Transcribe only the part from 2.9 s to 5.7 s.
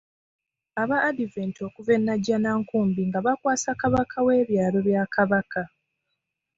nga bakwasa Kabaka W'ebyaalo bya Kabaka.